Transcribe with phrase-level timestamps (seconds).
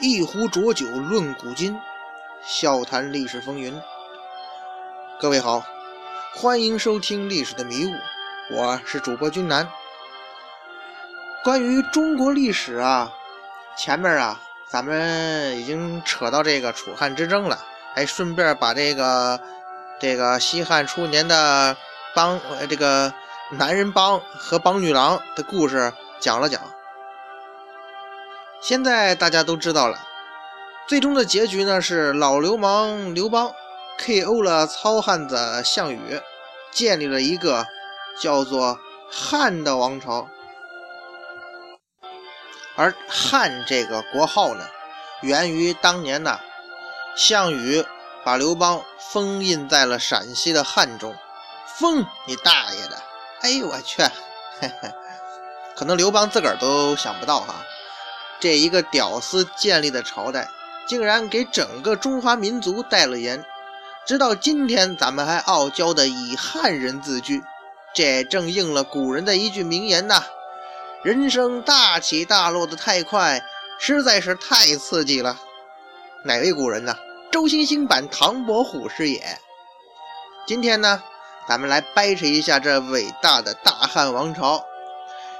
[0.00, 1.76] 一壶浊酒论古今，
[2.46, 3.80] 笑谈历史风云。
[5.20, 5.64] 各位好，
[6.36, 7.88] 欢迎收听《历史的迷雾》，
[8.54, 9.68] 我是主播君南。
[11.42, 13.12] 关于中国历史啊，
[13.76, 17.58] 前面啊，咱们已经扯到这个楚汉之争了，
[17.92, 19.40] 还顺便把这个
[19.98, 21.76] 这个西汉初年的
[22.14, 23.12] 帮呃这个
[23.50, 26.60] 男人帮和帮女郎的故事讲了讲。
[28.60, 29.98] 现在大家都知道了，
[30.88, 33.52] 最终的结局呢是老流氓刘邦
[34.00, 36.20] KO 了糙汉子项羽，
[36.72, 37.66] 建立了一个
[38.20, 38.78] 叫做
[39.10, 40.28] 汉的王朝。
[42.76, 44.64] 而汉这个国号呢，
[45.22, 46.38] 源于当年呢，
[47.16, 47.84] 项羽
[48.24, 51.14] 把刘邦封印在了陕西的汉中。
[51.78, 53.00] 封你大爷的！
[53.42, 54.02] 哎呦我去，
[55.76, 57.54] 可能刘邦自个儿都想不到哈。
[58.40, 60.48] 这一个屌丝建立的朝代，
[60.86, 63.44] 竟然给整个中华民族带了言，
[64.06, 67.42] 直到今天咱们还傲娇的以汉人自居，
[67.94, 70.22] 这正应了古人的一句名言呐：
[71.02, 73.42] 人生大起大落的太快，
[73.80, 75.38] 实在是太刺激了。
[76.24, 76.96] 哪位古人呢？
[77.30, 79.38] 周星星版唐伯虎是也。
[80.46, 81.02] 今天呢，
[81.48, 84.64] 咱们来掰扯一下这伟大的大汉王朝。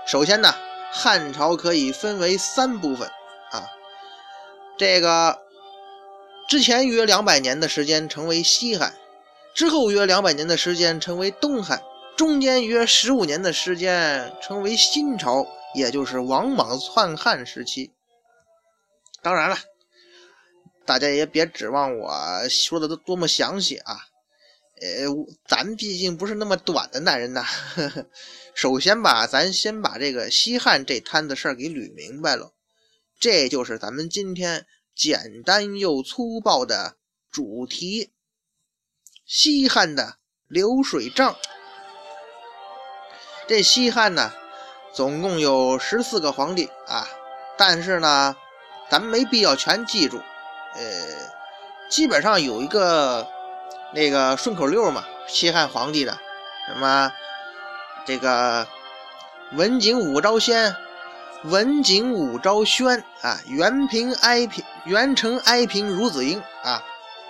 [0.04, 0.52] 首先呢。
[0.92, 3.08] 汉朝可以分为三部分
[3.52, 3.68] 啊，
[4.76, 5.38] 这个
[6.48, 8.94] 之前约两百年的时间成为西汉，
[9.54, 11.82] 之后约两百年的时间成为东汉，
[12.16, 17.92] 中间约十五年的时间成为新朝，也就是王莽篡汉时期。
[19.20, 19.58] 当然了，
[20.86, 24.06] 大家也别指望我说的都多么详细啊。
[24.80, 25.08] 呃，
[25.46, 27.44] 咱毕竟不是那么短的男人呐。
[28.54, 32.52] 首先吧，咱先把这个西汉这摊子事儿给捋明白了，
[33.20, 36.96] 这就是咱们今天简单又粗暴的
[37.30, 38.10] 主题——
[39.24, 41.36] 西汉的流水账。
[43.46, 44.32] 这西汉呢，
[44.92, 47.08] 总共有十四个皇帝啊，
[47.56, 48.36] 但是呢，
[48.90, 50.18] 咱们没必要全记住。
[50.74, 50.82] 呃，
[51.88, 53.37] 基本上有一个。
[53.92, 56.18] 那个顺口溜嘛，西汉皇帝的
[56.66, 57.10] 什么
[58.04, 58.66] 这个
[59.52, 60.76] 文景武昭宣，
[61.44, 66.84] 文景武昭宣啊，元平哀平，元成哀平孺子婴啊，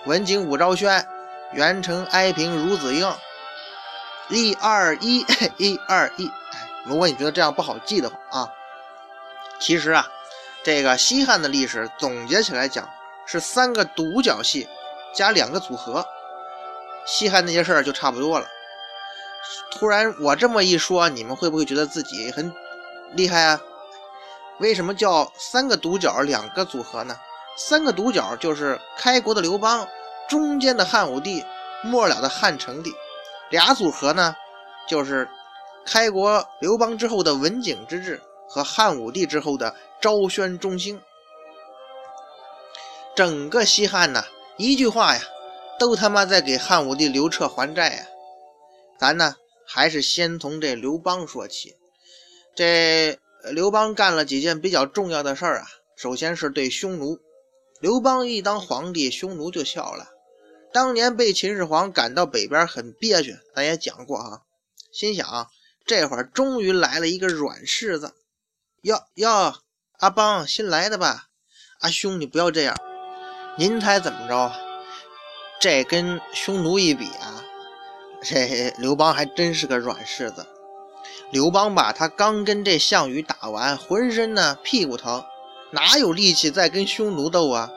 [0.05, 1.07] 文景武昭宣，
[1.53, 3.09] 元成哀平孺子婴，
[4.27, 5.25] 一二一，
[5.57, 6.29] 一二一。
[6.83, 8.49] 如果你觉得这样不好记的话啊，
[9.59, 10.07] 其实啊，
[10.63, 12.89] 这个西汉的历史总结起来讲
[13.25, 14.67] 是三个独角戏
[15.13, 16.05] 加两个组合。
[17.05, 18.47] 西汉那些事儿就差不多了。
[19.71, 22.53] 突然我这么一说，你们会不会觉得自己很
[23.13, 23.61] 厉害啊？
[24.59, 27.15] 为什么叫三个独角两个组合呢？
[27.57, 29.87] 三个独角就是开国的刘邦，
[30.27, 31.43] 中间的汉武帝，
[31.83, 32.93] 末了的汉成帝。
[33.49, 34.35] 俩组合呢，
[34.87, 35.27] 就是
[35.85, 41.01] 开国刘邦之后的文景之治和汉武帝之后的昭宣中兴。
[43.15, 44.23] 整个西汉呢，
[44.57, 45.21] 一句话呀。
[45.79, 48.05] 都他妈在给汉武帝刘彻还债呀！
[48.99, 49.35] 咱呢
[49.65, 51.75] 还是先从这刘邦说起。
[52.53, 53.17] 这
[53.51, 55.67] 刘邦干了几件比较重要的事儿啊。
[55.95, 57.19] 首先是对匈奴，
[57.79, 60.09] 刘邦一当皇帝，匈奴就笑了。
[60.73, 64.43] 当年被秦始皇赶到北边很憋屈，咱也讲过哈。
[64.91, 65.49] 心想
[65.85, 68.13] 这会儿终于来了一个软柿子。
[68.81, 69.55] 哟哟，
[69.99, 71.29] 阿邦新来的吧？
[71.79, 72.75] 阿兄你不要这样，
[73.57, 74.68] 您猜怎么着？
[75.59, 77.43] 这跟匈奴一比啊，
[78.23, 80.47] 这刘邦还真是个软柿子。
[81.31, 85.23] 刘邦吧，他刚跟这项羽打完，浑身呢屁股疼，
[85.71, 87.69] 哪有力气再跟匈奴斗啊？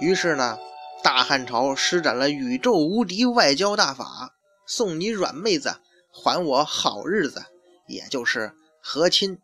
[0.00, 0.58] 于是呢，
[1.02, 4.32] 大汉朝施展了宇宙无敌外交大法，
[4.66, 5.76] 送你软妹子，
[6.10, 7.44] 还我好日子，
[7.86, 8.52] 也就是
[8.82, 9.38] 和亲。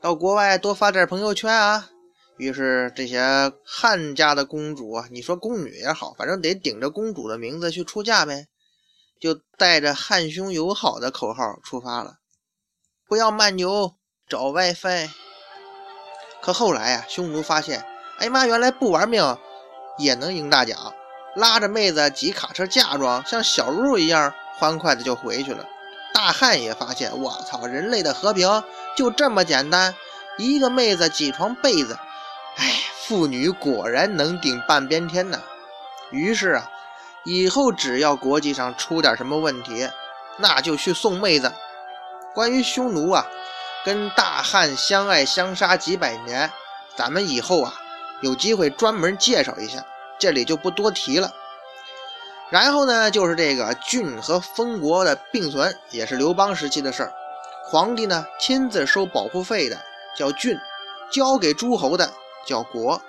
[0.00, 1.90] 到国外多发点朋友圈啊。
[2.38, 8.46] 于是这些汉家的公主，你说宫女也好，反正得顶着公主的名字去出嫁呗，
[9.20, 12.18] 就带着汉匈友好的口号出发了，
[13.08, 13.94] 不要慢牛
[14.28, 15.10] 找 WiFi。
[16.40, 17.84] 可后来呀，匈奴发现，
[18.18, 19.36] 哎妈，原来不玩命
[19.98, 20.94] 也能赢大奖，
[21.34, 25.66] 拉着妹子几卡车嫁妆，像小鹿一样欢快的就回去了。
[26.14, 28.62] 大汉也发现，我操，人类的和平
[28.96, 29.96] 就这么简单，
[30.38, 31.98] 一个妹子几床被子。
[32.58, 32.74] 哎，
[33.06, 35.40] 妇女果然能顶半边天呐！
[36.10, 36.70] 于是啊，
[37.24, 39.88] 以后只要国际上出点什么问题，
[40.36, 41.52] 那就去送妹子。
[42.34, 43.26] 关于匈奴啊，
[43.84, 46.50] 跟大汉相爱相杀几百年，
[46.96, 47.74] 咱们以后啊
[48.22, 49.84] 有机会专门介绍一下，
[50.18, 51.32] 这里就不多提了。
[52.50, 57.12] 然后呢，就是这个郡和封国的并存，也是刘邦时期的事儿。
[57.70, 59.78] 皇帝呢亲自收保护费的
[60.16, 60.58] 叫郡，
[61.12, 62.10] 交给诸侯的
[62.46, 63.00] 叫国。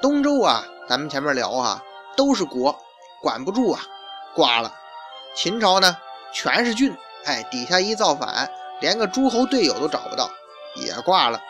[0.00, 1.82] 东周啊，咱们前面聊啊，
[2.16, 2.76] 都是国，
[3.20, 3.80] 管不住啊，
[4.34, 4.74] 挂了。
[5.34, 5.96] 秦朝呢，
[6.32, 10.28] 全是郡，哎，底下一造反，连个诸侯队友都找不到，
[10.76, 11.40] 也挂了。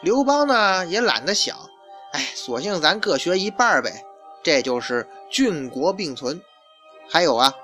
[0.00, 1.56] 刘邦呢，也懒得想，
[2.12, 4.04] 哎，索性咱各学一半呗，
[4.42, 6.40] 这就是郡国并存。
[7.10, 7.54] 还有啊，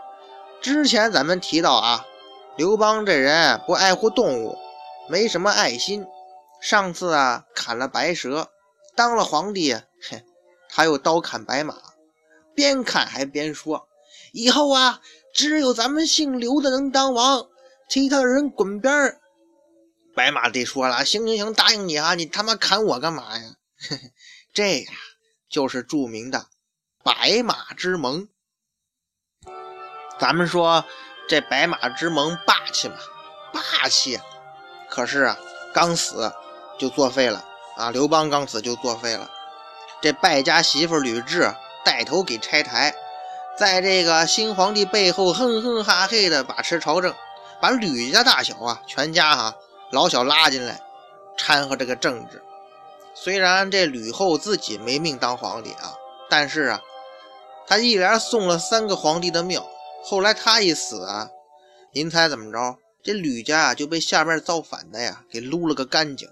[0.61, 2.05] 之前咱们提到啊，
[2.57, 4.59] 刘邦这人不爱护动物，
[5.09, 6.07] 没什么爱心。
[6.61, 8.49] 上次啊，砍了白蛇，
[8.99, 10.25] 当了皇帝，哼，
[10.69, 11.77] 他又刀砍白马，
[12.53, 13.89] 边砍还边说
[14.35, 15.01] ：“以后啊，
[15.33, 17.47] 只有咱们姓刘的能当王，
[17.89, 19.21] 其他人滚边儿。”
[20.17, 23.55] 白马得说了：“行行行，答应你啊，你他妈砍我干嘛呀？”
[24.53, 24.93] 这呀，
[25.49, 26.47] 就是著名的
[27.05, 28.29] 白马之盟。
[30.19, 30.85] 咱们说
[31.29, 32.97] 这白马之盟霸气吗？
[33.53, 34.19] 霸气！
[34.91, 35.39] 可是啊，
[35.73, 36.33] 刚死
[36.81, 37.48] 就作废了
[37.79, 37.91] 啊！
[37.91, 39.31] 刘邦刚死就作废了。
[40.03, 41.55] 这败家媳妇吕雉
[41.85, 42.93] 带头给拆台，
[43.57, 47.15] 在这个新皇帝背后哼哼哈嘿的把持朝政，
[47.61, 49.55] 把吕家大小啊全家哈
[49.93, 50.81] 老小拉进来
[51.37, 52.43] 掺和这个政治。
[53.15, 55.95] 虽然这吕后自己没命当皇帝啊，
[56.29, 56.81] 但是啊，
[57.67, 59.67] 他一连送了三个皇帝的庙。
[60.05, 61.29] 后来他一死啊，
[61.93, 62.79] 您猜怎么着？
[63.03, 66.29] 这吕家啊就被下面造反的呀给撸了个干净。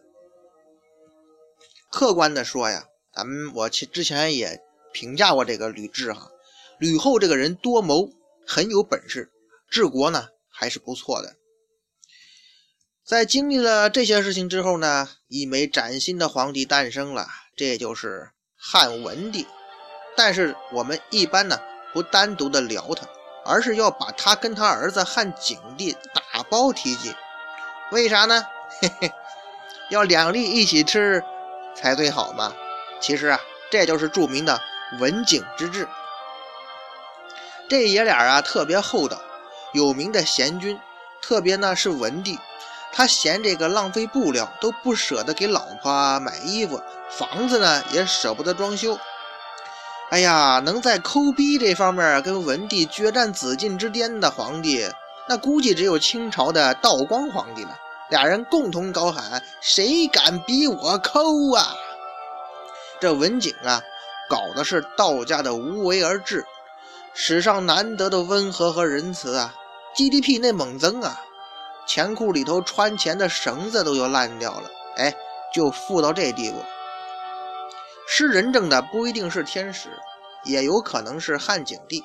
[1.97, 4.61] 客观的说呀，咱们我其之前也
[4.93, 6.31] 评价过这个吕雉哈，
[6.79, 8.11] 吕后这个人多谋，
[8.47, 9.31] 很有本事，
[9.71, 11.37] 治国呢还是不错的。
[13.03, 19.47] 在经历了这些事情之后呢，一枚崭新的皇帝诞生了，这就是汉文帝。
[20.15, 21.59] 但是我们一般呢
[21.95, 23.09] 不单独的聊他。
[23.47, 27.15] 而是要把他跟他儿子汉景帝打包提及，
[27.91, 28.45] 为啥呢？
[28.83, 29.13] 嘿嘿，
[29.89, 31.25] 要两粒一起吃
[31.77, 32.53] 才最好嘛。
[33.01, 33.41] 其实啊，
[33.71, 34.61] 这就是著名的
[34.99, 35.87] 文景之治。
[37.69, 39.21] 这爷俩啊特别厚道，
[39.73, 40.79] 有名的贤君。
[41.23, 42.39] 特别呢是文帝，
[42.93, 46.81] 他嫌这个浪费布料，都不舍得给老婆买衣服，
[47.11, 48.97] 房子呢也舍不得装修。
[50.11, 54.89] 哎呀，能在抠逼这方面跟文帝决战紫禁之巅的皇帝，
[55.29, 57.77] 那估计只有清朝的道光皇帝了。
[58.11, 61.75] 俩人共同高喊：“谁敢比我抠啊？”
[63.01, 63.83] 这文景啊，
[64.29, 66.45] 搞的是道家的无为而治，
[67.15, 69.55] 史上难得的温和和仁慈啊
[69.95, 71.21] ！GDP 那猛增啊，
[71.87, 75.15] 钱库里头穿钱的绳子都要烂掉了，哎，
[75.53, 76.63] 就富到这地步。
[78.09, 79.89] 施仁政的不一定是天使，
[80.45, 82.05] 也有可能是汉景帝。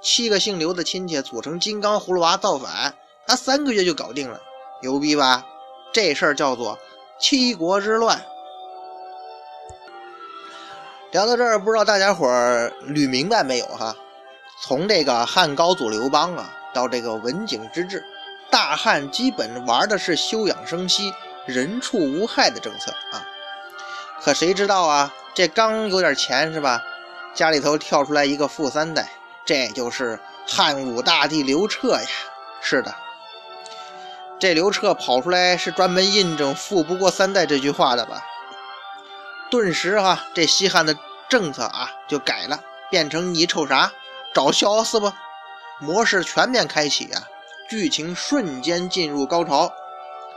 [0.00, 2.94] 七个姓刘的亲戚组成金刚葫芦娃造反，
[3.26, 4.40] 他三个月就搞定了，
[4.80, 5.44] 牛逼吧？
[5.92, 6.78] 这事儿叫做
[7.18, 8.20] 七国之乱。
[11.10, 13.94] 聊到这儿，不知道大家伙儿捋明白没有哈？
[14.62, 18.04] 从这个汉高祖刘邦啊，到这个文景之治，
[18.50, 21.12] 大汉基本玩的是休养生息、
[21.46, 23.26] 人畜无害的政策啊。
[24.22, 25.12] 可谁知道啊？
[25.34, 26.82] 这刚有点钱是吧？
[27.34, 29.08] 家里头跳出来一个富三代，
[29.44, 32.08] 这就是汉武大帝刘彻呀。
[32.60, 32.94] 是的，
[34.40, 38.24] 这刘彻跑出来是专门印证“富不过三代”这句话的吧？
[39.50, 40.96] 顿时哈，这西汉的
[41.28, 42.58] 政策啊就改了，
[42.90, 43.92] 变成你瞅啥？
[44.32, 45.12] 找笑死不？
[45.78, 47.22] 模式全面开启啊！
[47.68, 49.70] 剧情瞬间进入高潮。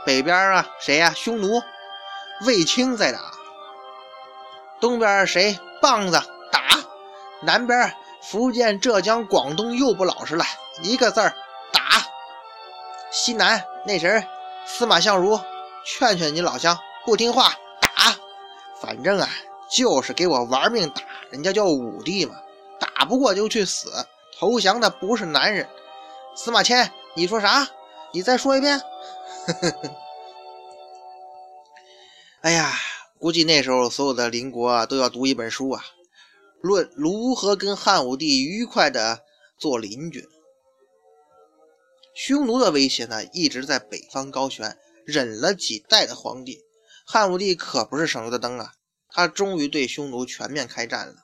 [0.04, 1.14] 北边啊，谁呀？
[1.16, 1.62] 匈奴、
[2.44, 3.18] 卫青在打。
[4.80, 6.20] 东边谁棒子
[6.52, 6.60] 打？
[7.40, 10.44] 南边福建、浙江、广东又不老实了，
[10.82, 11.34] 一个字儿。
[13.14, 14.26] 西南那谁
[14.66, 15.38] 司马相如，
[15.86, 18.16] 劝劝你老乡不听话打。
[18.80, 19.28] 反正啊，
[19.70, 22.34] 就是给我玩命打，人家叫武帝嘛，
[22.80, 23.88] 打不过就去死，
[24.36, 25.68] 投降的不是男人。
[26.34, 27.68] 司马迁，你说啥？
[28.12, 28.82] 你再说一遍。
[32.42, 32.72] 哎呀。
[33.20, 35.82] 估计那时候所有的邻国啊都要读一本书啊，
[36.60, 39.22] 论如何跟汉武帝愉快的
[39.56, 40.28] 做邻居。
[42.14, 46.60] 匈奴的威胁呢一直在北方高悬，忍了几代的皇帝，
[47.04, 48.72] 汉武帝可不是省油的灯啊！
[49.10, 51.14] 他终于对匈奴全面开战了。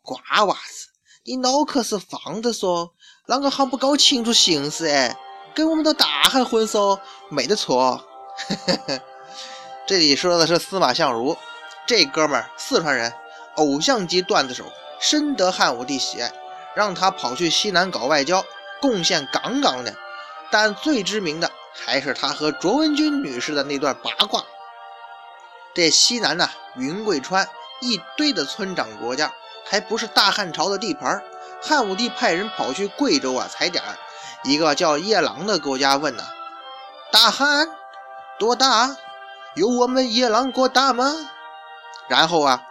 [0.00, 0.88] 瓜娃子，
[1.24, 2.92] 你脑壳是放的嗦？
[3.26, 5.16] 啷个还不搞清楚形势哎？
[5.54, 6.98] 跟我们的大汉混嗦？
[7.28, 8.02] 没得错。
[9.86, 11.36] 这里说的是司马相如，
[11.86, 13.12] 这哥们儿四川人，
[13.56, 14.64] 偶像级段子手，
[14.98, 16.32] 深得汉武帝喜爱，
[16.74, 18.44] 让他跑去西南搞外交，
[18.80, 19.94] 贡献杠杠的。
[20.50, 24.44] 但最知名的还是他和卓文君女士的那段八卦。
[25.74, 27.48] 这西南呐，云贵川
[27.80, 29.32] 一堆的村长国家，
[29.64, 31.22] 还不是大汉朝的地盘。
[31.62, 33.82] 汉武帝派人跑去贵州啊踩点，
[34.44, 36.22] 一个叫夜郎的国家问呐
[37.12, 37.68] ：“大汉
[38.38, 38.96] 多大？
[39.54, 41.30] 有我们夜郎国大吗？”
[42.08, 42.62] 然后啊，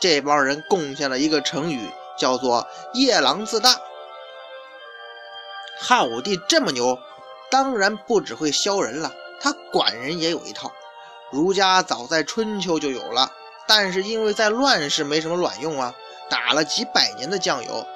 [0.00, 3.76] 这帮人贡献了一个成语，叫做“夜郎自大”。
[5.80, 6.98] 汉武帝这么牛，
[7.52, 10.72] 当然不只会削人了，他管人也有一套。
[11.30, 13.30] 儒家早在春秋就有了，
[13.68, 15.94] 但是因为在乱世没什么卵用啊，
[16.30, 17.86] 打了几百年的酱油。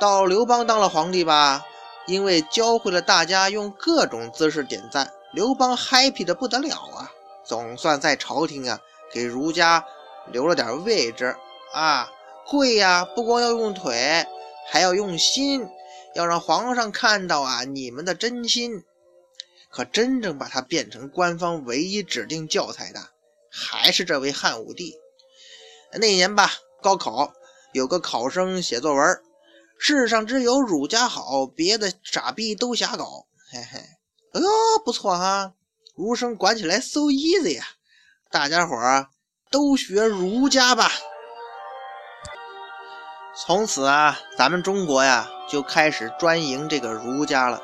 [0.00, 1.64] 到刘邦当了皇帝吧，
[2.06, 7.10] 因为教会了大家用各种姿势点赞，刘邦 happy 的不得了啊，
[7.44, 8.80] 总算在朝廷啊
[9.12, 9.84] 给儒家
[10.26, 11.36] 留了点位置
[11.72, 12.10] 啊。
[12.48, 14.26] 跪呀，不光要用腿，
[14.70, 15.68] 还要用心，
[16.16, 18.82] 要让皇上看到啊你们的真心。
[19.70, 23.10] 可真正把它变成官方唯一指定教材的，
[23.50, 24.94] 还是这位汉武帝。
[25.92, 26.50] 那年吧，
[26.82, 27.34] 高考
[27.72, 29.20] 有个考生写作文
[29.78, 33.78] ：“世上只有儒家好，别的傻逼都瞎搞。”嘿嘿，
[34.32, 34.48] 哎呦，
[34.84, 35.52] 不错哈，
[35.94, 37.64] 儒生管起来 so easy 呀！
[38.30, 39.10] 大家伙儿
[39.50, 40.90] 都学儒家吧。
[43.38, 47.60] 从此啊，咱们中国呀就开始专营这个儒家了。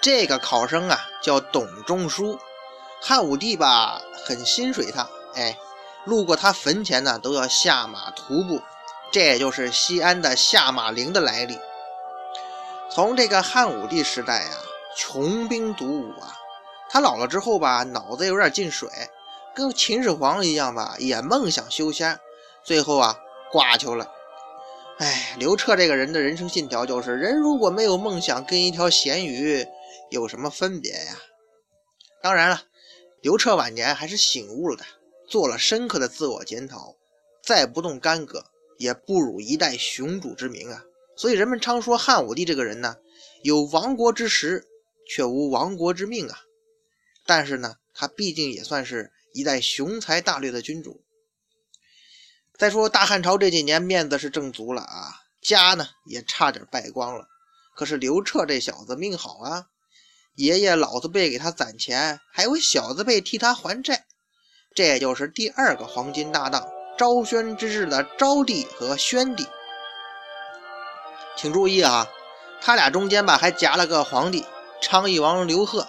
[0.00, 2.38] 这个考生啊，叫董仲舒。
[2.98, 5.58] 汉武帝吧，很心水他，哎，
[6.06, 8.62] 路过他坟前呢，都要下马徒步。
[9.12, 11.58] 这也就是西安的下马陵的来历。
[12.90, 14.56] 从这个汉武帝时代啊，
[14.96, 16.32] 穷兵黩武啊，
[16.88, 18.88] 他老了之后吧，脑子有点进水，
[19.54, 22.18] 跟秦始皇一样吧，也梦想修仙，
[22.64, 23.18] 最后啊，
[23.50, 24.08] 挂球了。
[24.98, 29.66] 哎，刘彻这个人的人生信条就是：人如果没有梦想，跟一条咸鱼。
[30.10, 31.18] 有什么分别呀？
[32.22, 32.64] 当然了，
[33.22, 34.84] 刘彻晚年还是醒悟了的，
[35.26, 36.96] 做了深刻的自我检讨。
[37.42, 38.44] 再不动干戈，
[38.76, 40.84] 也不辱一代雄主之名啊！
[41.16, 42.96] 所以人们常说汉武帝这个人呢，
[43.42, 44.68] 有亡国之时，
[45.08, 46.42] 却无亡国之命啊。
[47.24, 51.02] 但是呢，他毕竟也算是一代雄才大略的君主。
[52.62, 55.10] 再说大汉朝这几年面子是挣足了啊，
[55.42, 57.24] 家呢也差点败光了。
[57.74, 59.66] 可是刘彻这小子命好啊！
[60.36, 64.04] 爷爷老子辈给他攒钱，还有小子辈替他还债，
[64.76, 66.64] 这就是第二个黄金搭档
[66.96, 69.44] 昭宣之治的昭帝和宣帝。
[71.36, 72.06] 请注意啊，
[72.60, 74.46] 他俩中间吧还夹了个皇帝
[74.80, 75.88] 昌邑王刘贺，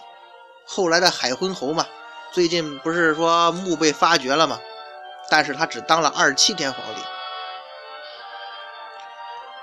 [0.65, 1.85] 后来的海昏侯嘛。
[2.31, 4.59] 最近不是说墓被发掘了吗？
[5.29, 7.01] 但是他只当了二十七天皇帝。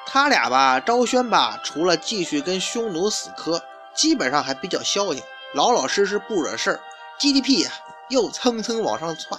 [0.06, 3.62] 他俩吧，昭宣吧，除了继续跟匈奴死磕。
[3.92, 6.80] 基本上还比较消停，老老实实不惹事儿
[7.18, 7.72] ，GDP 呀
[8.08, 9.38] 又蹭蹭往上窜。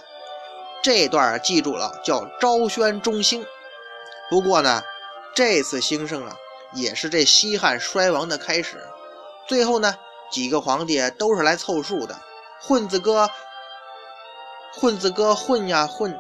[0.84, 3.46] 这段记住了，叫昭宣中兴。
[4.30, 4.84] 不过呢，
[5.34, 6.36] 这次兴盛啊，
[6.74, 8.84] 也是这西汉衰亡的开始。
[9.48, 9.96] 最后呢，
[10.30, 12.20] 几个皇帝都是来凑数的，
[12.62, 13.30] 混子哥，
[14.74, 16.18] 混子哥混呀混。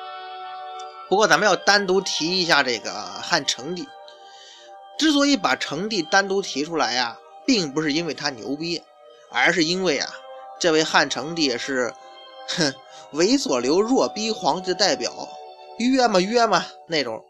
[1.08, 3.88] 不过咱们要单独提一下这个汉成帝。
[4.98, 7.18] 之所以把成帝单独提出来呀。
[7.46, 8.80] 并不是因为他牛逼，
[9.30, 10.08] 而是因为啊，
[10.60, 11.92] 这位汉成帝是，
[12.46, 12.72] 哼，
[13.14, 15.10] 猥琐流弱逼皇帝的代表，
[15.78, 17.24] 约嘛约嘛那种。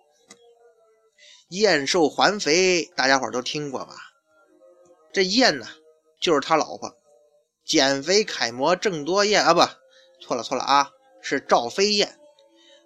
[1.48, 3.94] 燕瘦还肥，大家伙都听过吧？
[5.10, 5.66] 这燕呢，
[6.20, 6.92] 就是他老婆，
[7.64, 9.62] 减肥楷模郑多燕啊，不，
[10.20, 10.90] 错了错了啊，
[11.22, 12.18] 是赵飞燕。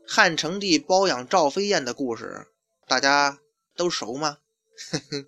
[0.07, 2.47] 汉成帝包养赵飞燕的故事，
[2.87, 3.39] 大家
[3.77, 4.39] 都熟吗？
[4.93, 5.25] 呵呵。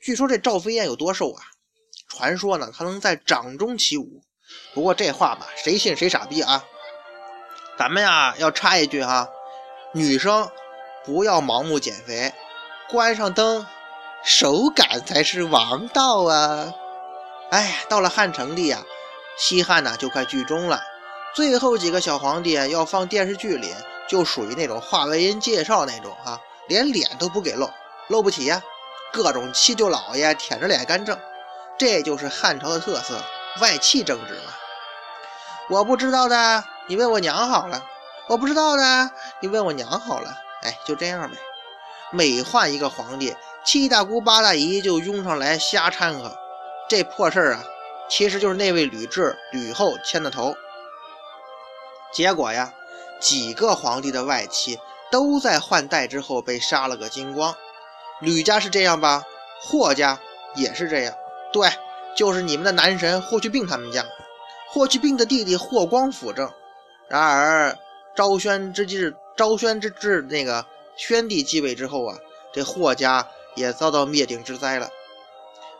[0.00, 1.42] 据说这赵飞燕有多瘦啊？
[2.08, 4.22] 传说呢，她能在掌中起舞。
[4.72, 6.64] 不过这话吧，谁信谁傻逼啊！
[7.76, 9.28] 咱们呀要插一句哈，
[9.92, 10.48] 女生
[11.04, 12.32] 不要盲目减肥，
[12.88, 13.66] 关上灯，
[14.24, 16.72] 手感才是王道啊！
[17.50, 18.84] 哎呀，到了汉成帝啊，
[19.36, 20.80] 西汉呢就快剧终了，
[21.36, 23.74] 最后几个小皇帝要放电视剧里，
[24.08, 27.68] 就属于那种话外音介绍那种哈，连脸都不给露，
[28.08, 28.62] 露不起呀。
[29.12, 31.18] 各种七舅老爷舔着脸干政，
[31.78, 33.22] 这就是汉朝的特色，
[33.60, 34.54] 外戚政治嘛。
[35.68, 37.82] 我不知道的，你问我娘好了；
[38.28, 40.34] 我不知道的，你问我娘好了。
[40.62, 41.36] 哎，就这样呗。
[42.12, 46.34] 每换一个皇帝，七大姑八大姨就拥上来瞎掺和。
[46.88, 47.64] 这破事儿啊，
[48.08, 50.56] 其实就是那位吕雉吕后牵的头。
[52.12, 52.72] 结果呀，
[53.20, 54.78] 几个皇帝的外戚
[55.10, 57.54] 都在换代之后被杀了个精光。
[58.20, 59.24] 吕家是这样吧？
[59.60, 60.18] 霍家
[60.54, 61.14] 也是这样。
[61.52, 61.68] 对，
[62.16, 64.04] 就是你们的男神霍去病他们家。
[64.68, 66.50] 霍去病的弟弟霍光辅政。
[67.08, 67.76] 然而
[68.14, 72.18] 昭宣之治，昭宣之治那个宣帝继位之后啊，
[72.52, 74.88] 这霍家也遭到灭顶之灾了。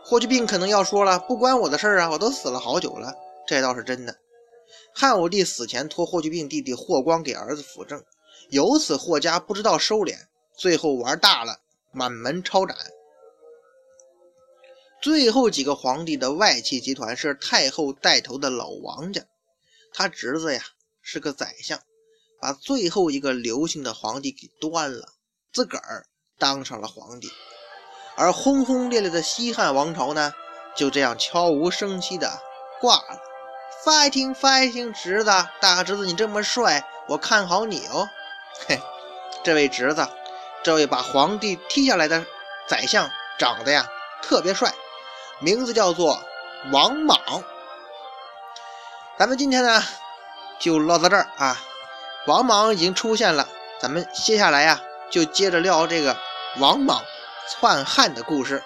[0.04, 3.12] 霍去病可能要说了，不关我的事儿啊，我都死了好久了。
[3.46, 4.14] 这倒是真的。
[4.94, 8.02] 汉武帝死前托霍去病弟弟霍光给儿子辅政，
[8.50, 10.16] 由此霍家不知道收敛，
[10.56, 11.60] 最后玩大了，
[11.92, 12.76] 满门抄斩。
[15.02, 19.24] 最后几个皇帝的外戚集团是太后带头的老王家，
[19.92, 20.62] 他侄子呀
[21.02, 21.80] 是个宰相，
[22.40, 25.12] 把最后一个刘姓的皇帝给端了，
[25.52, 26.06] 自个儿
[26.38, 27.30] 当上了皇帝。
[28.16, 30.32] 而轰轰烈烈的西汉王朝呢，
[30.74, 32.40] 就这样悄无声息的
[32.80, 33.20] 挂了。
[33.84, 35.30] Fighting fighting，侄子，
[35.60, 38.08] 大侄子你这么帅，我看好你哦。
[38.66, 38.80] 嘿，
[39.44, 40.08] 这位侄子，
[40.62, 42.24] 这位把皇帝踢下来的
[42.68, 43.86] 宰相，长得呀
[44.22, 44.72] 特别帅，
[45.40, 46.20] 名字叫做
[46.72, 47.18] 王莽。
[49.18, 49.82] 咱们今天呢
[50.58, 51.56] 就唠到这儿啊，
[52.26, 53.48] 王莽已经出现了，
[53.80, 54.80] 咱们接下来呀
[55.10, 56.16] 就接着聊这个
[56.58, 57.02] 王莽。
[57.48, 58.64] 篡汉的故事。